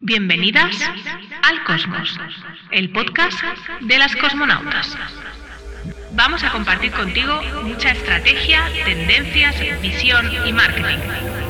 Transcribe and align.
Bienvenidas 0.00 0.80
al 1.42 1.64
Cosmos, 1.64 2.16
el 2.70 2.92
podcast 2.92 3.36
de 3.80 3.98
las 3.98 4.14
cosmonautas. 4.14 4.96
Vamos 6.14 6.44
a 6.44 6.52
compartir 6.52 6.92
contigo 6.92 7.40
mucha 7.64 7.90
estrategia, 7.90 8.62
tendencias, 8.84 9.56
visión 9.82 10.24
y 10.46 10.52
marketing. 10.52 10.98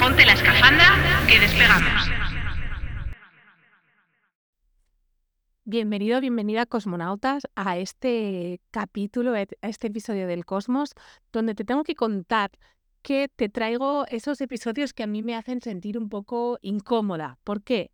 Ponte 0.01 0.25
la 0.25 0.33
escafandra 0.33 0.87
que 1.29 1.39
despegamos. 1.41 2.11
Bienvenido, 5.65 6.19
bienvenida 6.23 6.65
cosmonautas 6.65 7.47
a 7.55 7.77
este 7.77 8.63
capítulo, 8.71 9.35
a 9.35 9.43
este 9.43 9.89
episodio 9.89 10.27
del 10.27 10.47
Cosmos, 10.47 10.95
donde 11.33 11.55
te 11.55 11.67
tengo 11.67 11.85
que 11.85 11.95
contar 11.95 12.51
que 13.03 13.29
te 13.29 13.51
traigo 13.51 14.07
esos 14.09 14.41
episodios 14.41 14.95
que 14.95 15.03
a 15.03 15.07
mí 15.07 15.23
me 15.23 15.37
hacen 15.37 15.61
sentir 15.61 15.99
un 15.99 16.09
poco 16.09 16.59
incómoda. 16.63 17.39
¿Por 17.45 17.63
qué? 17.63 17.91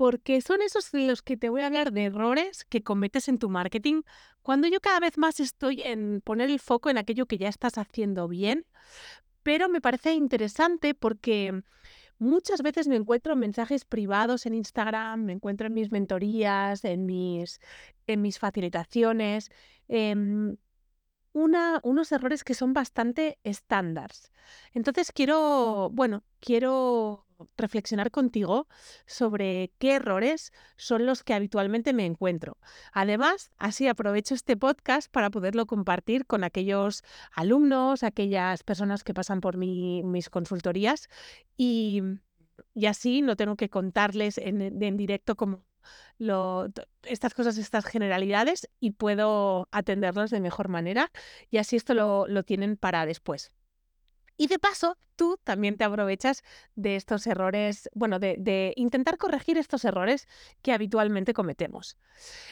Porque 0.00 0.40
son 0.40 0.62
esos 0.62 0.94
los 0.94 1.20
que 1.20 1.36
te 1.36 1.50
voy 1.50 1.60
a 1.60 1.66
hablar 1.66 1.92
de 1.92 2.06
errores 2.06 2.64
que 2.64 2.82
cometes 2.82 3.28
en 3.28 3.36
tu 3.36 3.50
marketing 3.50 4.00
cuando 4.40 4.66
yo 4.66 4.80
cada 4.80 4.98
vez 4.98 5.18
más 5.18 5.40
estoy 5.40 5.82
en 5.82 6.22
poner 6.24 6.48
el 6.48 6.58
foco 6.58 6.88
en 6.88 6.96
aquello 6.96 7.26
que 7.26 7.36
ya 7.36 7.50
estás 7.50 7.76
haciendo 7.76 8.26
bien, 8.26 8.64
pero 9.42 9.68
me 9.68 9.82
parece 9.82 10.14
interesante 10.14 10.94
porque 10.94 11.64
muchas 12.18 12.62
veces 12.62 12.88
me 12.88 12.96
encuentro 12.96 13.36
mensajes 13.36 13.84
privados 13.84 14.46
en 14.46 14.54
Instagram, 14.54 15.22
me 15.22 15.34
encuentro 15.34 15.66
en 15.66 15.74
mis 15.74 15.92
mentorías, 15.92 16.82
en 16.86 17.04
mis, 17.04 17.60
en 18.06 18.22
mis 18.22 18.38
facilitaciones, 18.38 19.50
em, 19.86 20.56
una, 21.32 21.80
unos 21.82 22.12
errores 22.12 22.44
que 22.44 22.54
son 22.54 22.72
bastante 22.72 23.38
estándares. 23.44 24.32
Entonces 24.72 25.12
quiero, 25.12 25.90
bueno, 25.92 26.24
quiero 26.40 27.26
reflexionar 27.56 28.10
contigo 28.10 28.68
sobre 29.06 29.72
qué 29.78 29.94
errores 29.94 30.52
son 30.76 31.06
los 31.06 31.22
que 31.24 31.34
habitualmente 31.34 31.92
me 31.92 32.06
encuentro. 32.06 32.58
Además, 32.92 33.50
así 33.58 33.88
aprovecho 33.88 34.34
este 34.34 34.56
podcast 34.56 35.10
para 35.10 35.30
poderlo 35.30 35.66
compartir 35.66 36.26
con 36.26 36.44
aquellos 36.44 37.02
alumnos, 37.32 38.02
aquellas 38.02 38.62
personas 38.62 39.04
que 39.04 39.14
pasan 39.14 39.40
por 39.40 39.56
mis 39.56 40.30
consultorías 40.30 41.08
y, 41.56 42.02
así 42.86 43.22
no 43.22 43.36
tengo 43.36 43.56
que 43.56 43.70
contarles 43.70 44.38
en, 44.38 44.96
directo 44.96 45.36
como 46.18 46.68
estas 47.02 47.34
cosas, 47.34 47.58
estas 47.58 47.84
generalidades 47.84 48.68
y 48.80 48.92
puedo 48.92 49.68
atenderlos 49.70 50.30
de 50.30 50.40
mejor 50.40 50.68
manera 50.68 51.10
y 51.50 51.58
así 51.58 51.76
esto 51.76 51.94
lo, 51.94 52.26
lo 52.26 52.42
tienen 52.42 52.76
para 52.76 53.06
después. 53.06 53.52
Y 54.40 54.46
de 54.46 54.58
paso, 54.58 54.96
tú 55.16 55.38
también 55.44 55.76
te 55.76 55.84
aprovechas 55.84 56.42
de 56.74 56.96
estos 56.96 57.26
errores, 57.26 57.90
bueno, 57.92 58.18
de, 58.18 58.72
intentar 58.74 59.18
corregir 59.18 59.58
estos 59.58 59.84
errores 59.84 60.26
que 60.62 60.72
habitualmente 60.72 61.34
cometemos. 61.34 61.98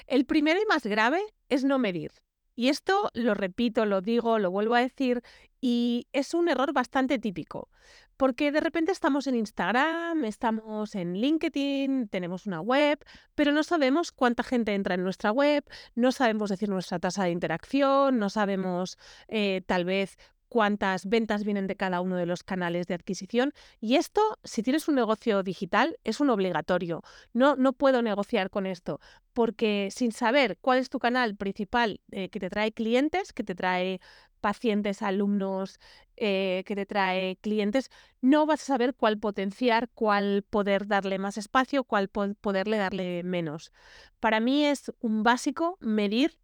El 0.06 0.26
primero 0.26 0.60
y 0.60 0.66
más 0.66 0.84
grave 0.84 1.22
es 1.48 1.64
no 1.64 1.78
medir. 1.78 2.12
Y 2.54 2.68
esto 2.68 3.08
lo 3.14 3.32
repito, 3.32 3.86
lo 3.86 4.02
digo, 4.02 4.38
lo 4.38 4.50
vuelvo 4.50 4.74
a 4.74 4.82
decir, 4.82 5.22
y 5.62 6.08
es 6.12 6.34
un 6.34 6.50
error 6.50 6.74
bastante 6.74 7.18
típico, 7.18 7.70
porque 8.18 8.52
de 8.52 8.60
repente 8.60 8.92
estamos 8.92 9.26
en 9.28 9.36
Instagram, 9.36 10.24
estamos 10.24 10.94
en 10.96 11.14
LinkedIn, 11.14 12.08
tenemos 12.08 12.46
una 12.46 12.60
web, 12.60 12.98
pero 13.36 13.52
no 13.52 13.62
sabemos 13.62 14.10
cuánta 14.10 14.42
gente 14.42 14.74
entra 14.74 14.96
en 14.96 15.04
nuestra 15.04 15.30
web, 15.30 15.64
no 15.94 16.10
sabemos 16.10 16.50
decir 16.50 16.68
nuestra 16.68 16.98
tasa 16.98 17.24
de 17.24 17.30
interacción, 17.30 18.18
no 18.18 18.28
sabemos 18.28 18.98
eh, 19.28 19.62
tal 19.66 19.84
vez 19.84 20.18
cuántas 20.48 21.06
ventas 21.06 21.44
vienen 21.44 21.66
de 21.66 21.76
cada 21.76 22.00
uno 22.00 22.16
de 22.16 22.26
los 22.26 22.42
canales 22.42 22.86
de 22.86 22.94
adquisición. 22.94 23.52
Y 23.80 23.96
esto, 23.96 24.20
si 24.44 24.62
tienes 24.62 24.88
un 24.88 24.94
negocio 24.94 25.42
digital, 25.42 25.98
es 26.04 26.20
un 26.20 26.30
obligatorio. 26.30 27.02
No, 27.32 27.56
no 27.56 27.72
puedo 27.72 28.02
negociar 28.02 28.50
con 28.50 28.66
esto, 28.66 29.00
porque 29.32 29.88
sin 29.90 30.12
saber 30.12 30.58
cuál 30.60 30.78
es 30.78 30.90
tu 30.90 30.98
canal 30.98 31.36
principal 31.36 32.00
eh, 32.10 32.28
que 32.28 32.40
te 32.40 32.50
trae 32.50 32.72
clientes, 32.72 33.32
que 33.32 33.44
te 33.44 33.54
trae 33.54 34.00
pacientes, 34.40 35.02
alumnos, 35.02 35.78
eh, 36.16 36.62
que 36.66 36.74
te 36.74 36.86
trae 36.86 37.36
clientes, 37.40 37.90
no 38.20 38.46
vas 38.46 38.62
a 38.62 38.66
saber 38.66 38.94
cuál 38.94 39.18
potenciar, 39.18 39.88
cuál 39.94 40.44
poder 40.48 40.86
darle 40.86 41.18
más 41.18 41.36
espacio, 41.38 41.84
cuál 41.84 42.08
poderle 42.08 42.76
darle 42.78 43.22
menos. 43.22 43.72
Para 44.20 44.40
mí 44.40 44.64
es 44.64 44.92
un 45.00 45.22
básico 45.22 45.76
medir 45.80 46.38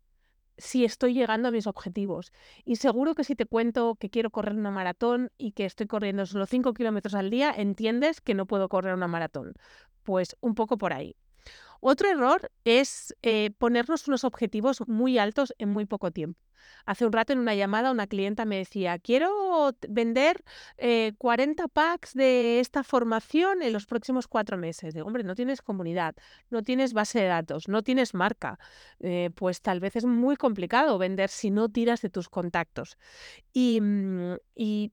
si 0.58 0.84
estoy 0.84 1.14
llegando 1.14 1.48
a 1.48 1.50
mis 1.50 1.66
objetivos. 1.66 2.32
Y 2.64 2.76
seguro 2.76 3.14
que 3.14 3.24
si 3.24 3.34
te 3.34 3.46
cuento 3.46 3.96
que 3.96 4.10
quiero 4.10 4.30
correr 4.30 4.54
una 4.54 4.70
maratón 4.70 5.30
y 5.38 5.52
que 5.52 5.64
estoy 5.64 5.86
corriendo 5.86 6.26
solo 6.26 6.46
5 6.46 6.74
kilómetros 6.74 7.14
al 7.14 7.30
día, 7.30 7.52
entiendes 7.56 8.20
que 8.20 8.34
no 8.34 8.46
puedo 8.46 8.68
correr 8.68 8.94
una 8.94 9.08
maratón. 9.08 9.54
Pues 10.02 10.36
un 10.40 10.54
poco 10.54 10.78
por 10.78 10.92
ahí. 10.92 11.16
Otro 11.86 12.08
error 12.08 12.50
es 12.64 13.14
eh, 13.20 13.50
ponernos 13.58 14.08
unos 14.08 14.24
objetivos 14.24 14.88
muy 14.88 15.18
altos 15.18 15.52
en 15.58 15.68
muy 15.68 15.84
poco 15.84 16.10
tiempo. 16.10 16.40
Hace 16.86 17.04
un 17.04 17.12
rato 17.12 17.34
en 17.34 17.40
una 17.40 17.54
llamada 17.54 17.90
una 17.90 18.06
clienta 18.06 18.46
me 18.46 18.56
decía, 18.56 18.98
quiero 18.98 19.76
vender 19.86 20.42
40 21.18 21.62
eh, 21.62 21.66
packs 21.70 22.14
de 22.14 22.60
esta 22.60 22.84
formación 22.84 23.60
en 23.60 23.74
los 23.74 23.84
próximos 23.84 24.28
cuatro 24.28 24.56
meses. 24.56 24.94
Digo, 24.94 25.06
hombre, 25.06 25.24
no 25.24 25.34
tienes 25.34 25.60
comunidad, 25.60 26.14
no 26.48 26.62
tienes 26.62 26.94
base 26.94 27.20
de 27.20 27.26
datos, 27.26 27.68
no 27.68 27.82
tienes 27.82 28.14
marca. 28.14 28.58
Eh, 29.00 29.28
pues 29.34 29.60
tal 29.60 29.80
vez 29.80 29.94
es 29.96 30.06
muy 30.06 30.36
complicado 30.36 30.96
vender 30.96 31.28
si 31.28 31.50
no 31.50 31.68
tiras 31.68 32.00
de 32.00 32.08
tus 32.08 32.30
contactos. 32.30 32.96
Y, 33.52 33.82
mm, 33.82 34.36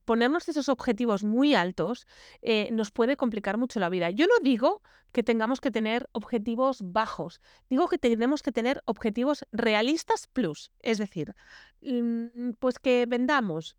ponernos 0.04 0.46
esos 0.50 0.68
objetivos 0.68 1.24
muy 1.24 1.54
altos 1.54 2.06
eh, 2.42 2.68
nos 2.70 2.90
puede 2.90 3.16
complicar 3.16 3.56
mucho 3.56 3.80
la 3.80 3.88
vida. 3.88 4.10
Yo 4.10 4.26
no 4.26 4.34
digo 4.42 4.82
que 5.12 5.22
tengamos 5.22 5.60
que 5.60 5.70
tener 5.70 6.08
objetivos 6.12 6.81
bajos, 6.82 7.40
digo 7.70 7.88
que 7.88 7.98
tenemos 7.98 8.42
que 8.42 8.52
tener 8.52 8.82
objetivos 8.86 9.46
realistas 9.52 10.26
plus. 10.26 10.72
Es 10.80 10.98
decir, 10.98 11.34
Mm, 11.82 12.52
pues 12.58 12.78
que 12.78 13.06
vendamos, 13.06 13.76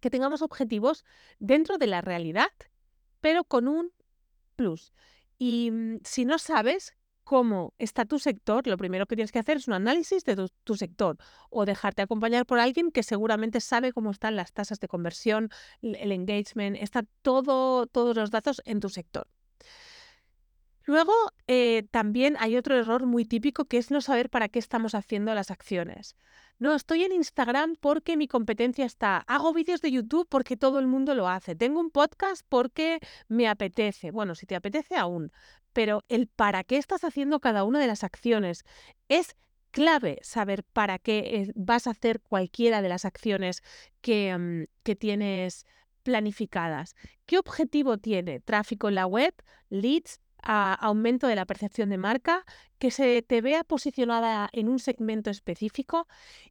que 0.00 0.10
tengamos 0.10 0.42
objetivos 0.42 1.04
dentro 1.40 1.76
de 1.78 1.88
la 1.88 2.00
realidad, 2.00 2.52
pero 3.20 3.44
con 3.44 3.66
un 3.68 3.92
plus. 4.54 4.92
Y 5.38 5.70
mm, 5.70 5.98
si 6.04 6.24
no 6.24 6.38
sabes 6.38 6.94
cómo 7.24 7.74
está 7.78 8.04
tu 8.04 8.20
sector, 8.20 8.68
lo 8.68 8.76
primero 8.76 9.06
que 9.06 9.16
tienes 9.16 9.32
que 9.32 9.40
hacer 9.40 9.56
es 9.56 9.66
un 9.66 9.74
análisis 9.74 10.24
de 10.24 10.48
tu, 10.62 10.76
sector 10.76 11.18
o 11.50 11.64
dejarte 11.64 12.02
acompañar 12.02 12.46
por 12.46 12.60
alguien 12.60 12.92
que 12.92 13.02
seguramente 13.02 13.60
sabe 13.60 13.92
cómo 13.92 14.12
están 14.12 14.36
las 14.36 14.52
tasas 14.52 14.78
de 14.78 14.86
conversión, 14.86 15.50
el 15.82 16.12
engagement, 16.12 16.76
está 16.80 17.02
todo, 17.22 17.86
todos 17.88 18.16
los 18.16 18.30
datos 18.30 18.62
en 18.64 18.78
tu 18.78 18.88
sector. 18.88 19.26
Luego, 20.86 21.12
eh, 21.48 21.88
también 21.90 22.36
hay 22.38 22.56
otro 22.56 22.78
error 22.78 23.06
muy 23.06 23.24
típico 23.24 23.64
que 23.64 23.76
es 23.76 23.90
no 23.90 24.00
saber 24.00 24.30
para 24.30 24.48
qué 24.48 24.60
estamos 24.60 24.94
haciendo 24.94 25.34
las 25.34 25.50
acciones. 25.50 26.14
No, 26.60 26.76
estoy 26.76 27.02
en 27.02 27.12
Instagram 27.12 27.74
porque 27.80 28.16
mi 28.16 28.28
competencia 28.28 28.84
está. 28.84 29.18
Hago 29.26 29.52
vídeos 29.52 29.80
de 29.82 29.90
YouTube 29.90 30.28
porque 30.28 30.56
todo 30.56 30.78
el 30.78 30.86
mundo 30.86 31.16
lo 31.16 31.28
hace. 31.28 31.56
Tengo 31.56 31.80
un 31.80 31.90
podcast 31.90 32.46
porque 32.48 33.00
me 33.28 33.48
apetece. 33.48 34.12
Bueno, 34.12 34.36
si 34.36 34.46
te 34.46 34.54
apetece 34.54 34.94
aún. 34.94 35.32
Pero 35.72 36.04
el 36.08 36.28
para 36.28 36.62
qué 36.62 36.76
estás 36.76 37.02
haciendo 37.02 37.40
cada 37.40 37.64
una 37.64 37.80
de 37.80 37.88
las 37.88 38.04
acciones 38.04 38.64
es 39.08 39.36
clave 39.72 40.20
saber 40.22 40.62
para 40.62 41.00
qué 41.00 41.52
vas 41.56 41.88
a 41.88 41.90
hacer 41.90 42.20
cualquiera 42.20 42.80
de 42.80 42.88
las 42.88 43.04
acciones 43.04 43.62
que, 44.00 44.34
mm, 44.38 44.64
que 44.84 44.94
tienes 44.94 45.66
planificadas. 46.04 46.94
¿Qué 47.26 47.38
objetivo 47.38 47.98
tiene? 47.98 48.38
Tráfico 48.38 48.88
en 48.88 48.94
la 48.94 49.06
web, 49.06 49.34
leads, 49.68 50.20
aumento 50.42 51.26
de 51.26 51.34
la 51.34 51.46
percepción 51.46 51.90
de 51.90 51.98
marca, 51.98 52.44
que 52.78 52.90
se 52.90 53.22
te 53.22 53.40
vea 53.40 53.64
posicionada 53.64 54.48
en 54.52 54.68
un 54.68 54.78
segmento 54.78 55.30
específico 55.30 56.06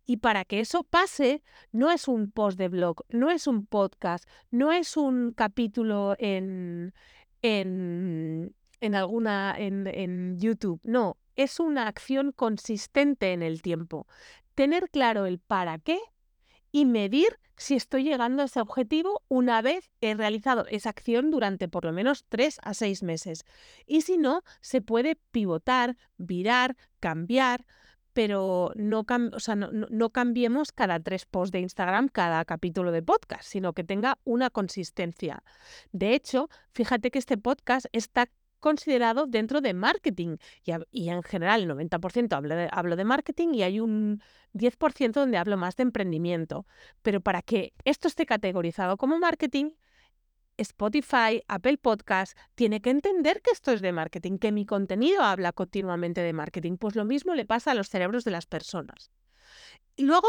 y 0.06 0.18
para 0.18 0.44
que 0.46 0.60
eso 0.60 0.84
pase 0.84 1.44
no 1.72 1.92
es 1.92 2.08
un 2.08 2.32
post 2.32 2.58
de 2.58 2.70
blog, 2.70 3.06
no 3.10 3.30
es 3.30 3.48
un 3.48 3.66
podcast, 3.66 4.28
no 4.52 4.72
es 4.72 4.98
un 4.98 5.32
capítulo 5.32 6.16
en, 6.20 6.94
en, 7.42 8.56
en 8.82 8.96
alguna 8.96 9.56
en, 9.58 9.88
en 9.88 10.40
YouTube, 10.40 10.82
no, 10.84 11.18
es 11.36 11.60
una 11.60 11.88
acción 11.88 12.32
consistente 12.32 13.34
en 13.34 13.44
el 13.44 13.62
tiempo. 13.62 14.08
Tener 14.56 14.90
claro 14.90 15.26
el 15.26 15.40
para 15.40 15.78
qué 15.80 16.00
y 16.76 16.84
medir 16.84 17.40
si 17.56 17.76
estoy 17.76 18.04
llegando 18.04 18.42
a 18.42 18.48
ese 18.48 18.60
objetivo 18.60 19.24
una 19.30 19.62
vez 19.62 19.90
he 20.02 20.14
realizado 20.14 20.66
esa 20.68 20.90
acción 20.90 21.32
durante 21.32 21.70
por 21.70 21.86
lo 21.86 21.94
menos 21.94 22.26
tres 22.28 22.60
a 22.64 22.74
seis 22.74 23.02
meses. 23.02 23.46
Y 23.86 24.02
si 24.02 24.18
no, 24.18 24.44
se 24.60 24.82
puede 24.82 25.16
pivotar, 25.32 25.96
virar, 26.18 26.76
cambiar, 27.00 27.66
pero 28.12 28.74
no, 28.76 29.06
no, 29.72 30.10
cambiemos 30.10 30.74
cada 30.74 31.00
tres 31.00 31.26
posts 31.26 31.54
de 31.54 31.62
Instagram, 31.62 32.10
cada 32.10 32.44
capítulo 32.44 32.92
de 32.92 33.02
podcast, 33.02 33.44
sino 33.44 33.72
que 33.72 33.86
tenga 33.86 34.20
una 34.26 34.50
consistencia. 34.50 35.44
De 35.94 36.14
hecho, 36.14 36.50
fíjate 36.74 37.10
que 37.10 37.20
este 37.20 37.38
podcast 37.38 37.86
está 37.94 38.28
considerado 38.66 39.28
dentro 39.28 39.62
de 39.62 39.76
marketing. 39.76 40.38
Y, 40.64 41.10
en 41.10 41.22
general 41.22 41.62
el 41.62 41.70
90% 41.70 42.34
hablo 42.34 42.56
de, 42.56 42.68
hablo 42.72 42.96
de 42.96 43.06
marketing 43.06 43.50
y 43.54 43.62
hay 43.62 43.80
un 43.80 44.24
10% 44.54 45.12
donde 45.12 45.38
hablo 45.38 45.56
más 45.56 45.76
de 45.76 45.84
emprendimiento. 45.84 46.66
Pero 47.04 47.22
para 47.22 47.44
que 47.44 47.74
esto 47.84 48.08
esté 48.08 48.26
categorizado 48.26 48.98
como 48.98 49.20
marketing, 49.20 49.74
Spotify, 50.58 51.44
Apple 51.48 51.78
Podcast, 51.78 52.36
tiene 52.56 52.82
que 52.82 52.90
entender 52.90 53.44
que 53.44 53.52
esto 53.52 53.72
es 53.72 53.82
de 53.82 53.92
marketing, 53.92 54.40
que 54.40 54.52
mi 54.52 54.66
contenido 54.66 55.22
habla 55.22 55.52
continuamente 55.52 56.22
de 56.22 56.34
marketing. 56.34 56.78
Pues 56.78 56.96
lo 56.96 57.06
mismo 57.06 57.36
le 57.36 57.46
pasa 57.46 57.70
a 57.70 57.76
los 57.76 57.90
cerebros 57.90 58.24
de 58.24 58.32
las 58.32 58.48
personas. 58.48 59.12
Y 59.96 60.06
luego, 60.06 60.28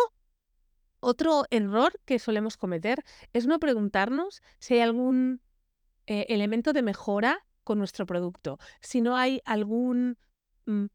otro 1.00 1.44
error 1.48 1.98
que 2.04 2.18
solemos 2.18 2.58
cometer 2.58 3.02
es 3.32 3.46
no 3.46 3.58
preguntarnos 3.58 4.42
si 4.58 4.74
hay 4.74 4.80
algún 4.80 5.40
eh, 6.06 6.26
elemento 6.28 6.74
de 6.74 6.82
mejora 6.82 7.45
con 7.66 7.78
nuestro 7.78 8.06
producto, 8.06 8.58
si 8.80 9.00
no 9.00 9.16
hay 9.16 9.42
algún 9.44 10.16
mm, 10.66 10.86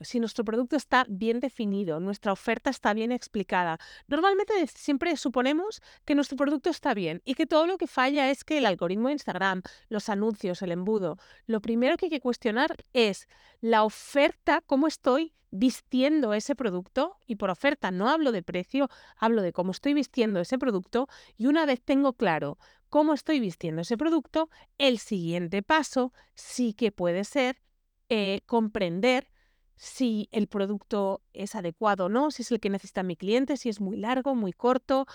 si 0.00 0.18
nuestro 0.18 0.44
producto 0.44 0.76
está 0.76 1.04
bien 1.08 1.40
definido, 1.40 2.00
nuestra 2.00 2.32
oferta 2.32 2.70
está 2.70 2.94
bien 2.94 3.12
explicada. 3.12 3.78
Normalmente 4.08 4.54
siempre 4.66 5.16
suponemos 5.16 5.82
que 6.04 6.14
nuestro 6.14 6.36
producto 6.36 6.70
está 6.70 6.94
bien 6.94 7.22
y 7.24 7.34
que 7.34 7.46
todo 7.46 7.66
lo 7.66 7.76
que 7.76 7.86
falla 7.86 8.30
es 8.30 8.44
que 8.44 8.58
el 8.58 8.66
algoritmo 8.66 9.08
de 9.08 9.14
Instagram, 9.14 9.62
los 9.88 10.08
anuncios, 10.08 10.62
el 10.62 10.72
embudo. 10.72 11.18
Lo 11.46 11.60
primero 11.60 11.96
que 11.96 12.06
hay 12.06 12.10
que 12.10 12.20
cuestionar 12.20 12.76
es 12.92 13.28
la 13.60 13.84
oferta, 13.84 14.62
cómo 14.66 14.86
estoy 14.86 15.34
vistiendo 15.50 16.34
ese 16.34 16.56
producto 16.56 17.16
y 17.26 17.36
por 17.36 17.48
oferta 17.48 17.92
no 17.92 18.08
hablo 18.08 18.32
de 18.32 18.42
precio, 18.42 18.88
hablo 19.16 19.40
de 19.40 19.52
cómo 19.52 19.70
estoy 19.70 19.94
vistiendo 19.94 20.40
ese 20.40 20.58
producto 20.58 21.06
y 21.36 21.46
una 21.46 21.64
vez 21.64 21.80
tengo 21.80 22.14
claro 22.14 22.58
cómo 22.94 23.12
estoy 23.12 23.40
vistiendo 23.40 23.82
ese 23.82 23.96
producto, 23.96 24.48
el 24.78 25.00
siguiente 25.00 25.64
paso 25.64 26.12
sí 26.34 26.74
que 26.74 26.92
puede 26.92 27.24
ser 27.24 27.60
eh, 28.08 28.42
comprender 28.46 29.32
si 29.74 30.28
el 30.30 30.46
producto 30.46 31.20
es 31.32 31.56
adecuado 31.56 32.04
o 32.04 32.08
no, 32.08 32.30
si 32.30 32.42
es 32.42 32.52
el 32.52 32.60
que 32.60 32.70
necesita 32.70 33.02
mi 33.02 33.16
cliente, 33.16 33.56
si 33.56 33.68
es 33.68 33.80
muy 33.80 33.96
largo, 33.96 34.36
muy 34.36 34.52
corto, 34.52 35.06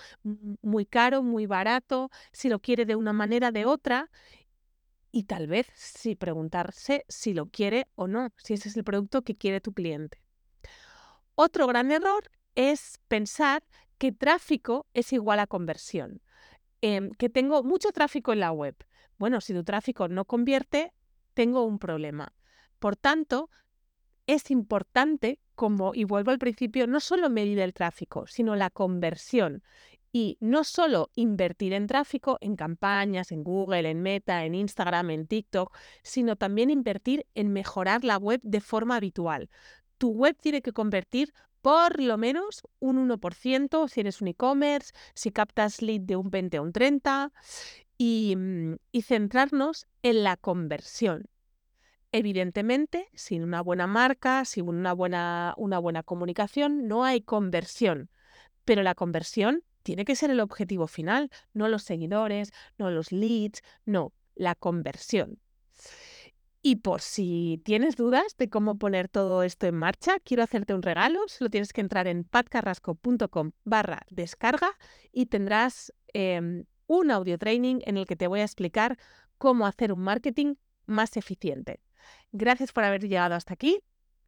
muy 0.60 0.84
caro, 0.84 1.22
muy 1.22 1.46
barato, 1.46 2.10
si 2.32 2.50
lo 2.50 2.58
quiere 2.58 2.84
de 2.84 2.96
una 2.96 3.14
manera, 3.14 3.50
de 3.50 3.64
otra. 3.64 4.10
Y 5.10 5.22
tal 5.22 5.46
vez 5.46 5.66
si 5.74 6.16
preguntarse 6.16 7.06
si 7.08 7.32
lo 7.32 7.46
quiere 7.46 7.88
o 7.94 8.08
no, 8.08 8.28
si 8.36 8.52
ese 8.52 8.68
es 8.68 8.76
el 8.76 8.84
producto 8.84 9.22
que 9.22 9.36
quiere 9.36 9.62
tu 9.62 9.72
cliente. 9.72 10.20
Otro 11.34 11.66
gran 11.66 11.90
error 11.90 12.30
es 12.54 13.00
pensar 13.08 13.64
que 13.96 14.12
tráfico 14.12 14.86
es 14.92 15.14
igual 15.14 15.38
a 15.38 15.46
conversión, 15.46 16.20
em, 16.80 17.10
que 17.10 17.28
tengo 17.28 17.62
mucho 17.62 17.90
tráfico 17.92 18.32
en 18.32 18.40
la 18.40 18.52
web. 18.52 18.76
Bueno, 19.18 19.40
si 19.40 19.52
tu 19.52 19.64
tráfico 19.64 20.08
no 20.08 20.24
convierte, 20.24 20.92
tengo 21.34 21.64
un 21.64 21.78
problema. 21.78 22.34
Por 22.78 22.96
tanto, 22.96 23.50
es 24.26 24.50
importante, 24.50 25.40
como, 25.54 25.92
y 25.94 26.04
vuelvo 26.04 26.30
al 26.30 26.38
principio, 26.38 26.86
no 26.86 27.00
solo 27.00 27.28
medir 27.30 27.58
el 27.58 27.74
tráfico, 27.74 28.26
sino 28.26 28.56
la 28.56 28.70
conversión. 28.70 29.62
Y 30.12 30.38
no 30.40 30.64
solo 30.64 31.10
invertir 31.14 31.72
en 31.72 31.86
tráfico, 31.86 32.38
en 32.40 32.56
campañas, 32.56 33.30
en 33.30 33.44
Google, 33.44 33.88
en 33.88 34.02
Meta, 34.02 34.44
en 34.44 34.54
Instagram, 34.54 35.10
en 35.10 35.26
TikTok, 35.26 35.76
sino 36.02 36.36
también 36.36 36.70
invertir 36.70 37.26
en 37.34 37.52
mejorar 37.52 38.02
la 38.04 38.16
web 38.16 38.40
de 38.42 38.60
forma 38.60 38.96
habitual. 38.96 39.50
Tu 39.98 40.10
web 40.10 40.36
tiene 40.40 40.62
que 40.62 40.72
convertir 40.72 41.32
por 41.62 42.00
lo 42.00 42.16
menos 42.18 42.62
un 42.78 42.96
1% 42.96 43.88
si 43.88 44.00
eres 44.00 44.20
un 44.20 44.28
e-commerce, 44.28 44.92
si 45.14 45.30
captas 45.30 45.82
lead 45.82 46.00
de 46.02 46.16
un 46.16 46.30
20 46.30 46.56
a 46.56 46.62
un 46.62 46.72
30 46.72 47.32
y, 47.98 48.34
mm, 48.36 48.76
y 48.92 49.02
centrarnos 49.02 49.86
en 50.02 50.24
la 50.24 50.36
conversión. 50.36 51.28
Evidentemente, 52.12 53.08
sin 53.14 53.44
una 53.44 53.60
buena 53.60 53.86
marca, 53.86 54.44
sin 54.44 54.68
una 54.68 54.92
buena, 54.92 55.54
una 55.56 55.78
buena 55.78 56.02
comunicación, 56.02 56.88
no 56.88 57.04
hay 57.04 57.20
conversión. 57.20 58.10
Pero 58.64 58.82
la 58.82 58.94
conversión 58.94 59.62
tiene 59.82 60.04
que 60.04 60.16
ser 60.16 60.30
el 60.30 60.40
objetivo 60.40 60.86
final, 60.86 61.30
no 61.52 61.68
los 61.68 61.84
seguidores, 61.84 62.52
no 62.78 62.90
los 62.90 63.12
leads, 63.12 63.62
no, 63.84 64.12
la 64.34 64.54
conversión. 64.54 65.38
Y 66.62 66.76
por 66.76 67.00
si 67.00 67.62
tienes 67.64 67.96
dudas 67.96 68.36
de 68.36 68.50
cómo 68.50 68.78
poner 68.78 69.08
todo 69.08 69.42
esto 69.42 69.66
en 69.66 69.76
marcha, 69.76 70.18
quiero 70.20 70.42
hacerte 70.42 70.74
un 70.74 70.82
regalo. 70.82 71.20
Solo 71.26 71.48
tienes 71.48 71.72
que 71.72 71.80
entrar 71.80 72.06
en 72.06 72.24
patcarrasco.com 72.24 73.52
barra 73.64 74.02
descarga 74.10 74.72
y 75.10 75.26
tendrás 75.26 75.92
em, 76.12 76.64
un 76.86 77.10
audio 77.10 77.38
training 77.38 77.80
en 77.86 77.96
el 77.96 78.06
que 78.06 78.16
te 78.16 78.26
voy 78.26 78.40
a 78.40 78.44
explicar 78.44 78.98
cómo 79.38 79.66
hacer 79.66 79.92
un 79.92 80.00
marketing 80.00 80.56
más 80.86 81.16
eficiente. 81.16 81.80
Gracias 82.32 82.72
por 82.72 82.84
haber 82.84 83.00
llegado 83.02 83.34
hasta 83.34 83.54
aquí 83.54 83.80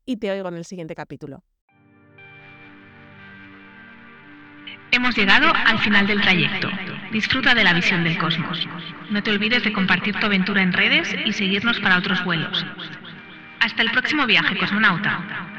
y 0.07 0.17
te 0.17 0.31
oigo 0.31 0.49
en 0.49 0.55
el 0.55 0.65
siguiente 0.65 0.95
capítulo. 0.95 1.45
Hemos 4.91 5.17
llegado 5.17 5.53
al 5.55 5.79
final 5.81 6.07
del 6.07 6.21
trayecto. 6.21 6.69
Disfruta 7.13 7.55
de 7.55 7.63
la 7.63 7.75
visión 7.75 8.05
del 8.05 8.17
cosmos. 8.17 8.67
No 9.11 9.23
te 9.23 9.31
olvides 9.31 9.63
de 9.63 9.73
compartir 9.73 10.15
tu 10.15 10.25
aventura 10.25 10.63
en 10.63 10.73
redes 10.73 11.15
y 11.27 11.33
seguirnos 11.35 11.79
para 11.81 11.99
otros 11.99 12.25
vuelos. 12.25 12.65
Hasta 13.61 13.83
el 13.83 13.91
próximo 13.91 14.25
viaje, 14.25 14.57
cosmonauta. 14.57 15.52